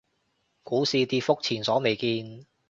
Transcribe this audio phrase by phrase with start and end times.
[0.63, 2.47] 股市跌幅前所未見